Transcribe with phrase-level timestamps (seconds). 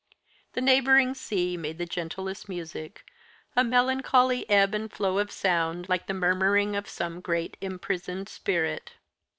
[0.53, 3.05] The neighbouring sea made the gentlest music
[3.55, 8.93] a melancholy ebb and flow of sound, like the murmuring of some great imprisoned spirit.